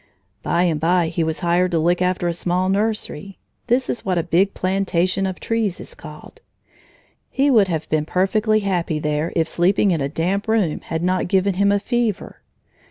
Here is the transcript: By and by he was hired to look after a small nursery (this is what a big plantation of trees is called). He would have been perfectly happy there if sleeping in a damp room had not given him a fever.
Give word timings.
By 0.41 0.63
and 0.63 0.79
by 0.79 1.09
he 1.09 1.23
was 1.23 1.41
hired 1.41 1.69
to 1.73 1.77
look 1.77 2.01
after 2.01 2.27
a 2.27 2.33
small 2.33 2.69
nursery 2.69 3.37
(this 3.67 3.87
is 3.87 4.03
what 4.03 4.17
a 4.17 4.23
big 4.23 4.55
plantation 4.55 5.27
of 5.27 5.39
trees 5.39 5.79
is 5.79 5.93
called). 5.93 6.41
He 7.29 7.51
would 7.51 7.67
have 7.67 7.87
been 7.89 8.05
perfectly 8.05 8.61
happy 8.61 8.97
there 8.97 9.31
if 9.35 9.47
sleeping 9.47 9.91
in 9.91 10.01
a 10.01 10.09
damp 10.09 10.47
room 10.47 10.79
had 10.81 11.03
not 11.03 11.27
given 11.27 11.53
him 11.53 11.71
a 11.71 11.77
fever. 11.77 12.41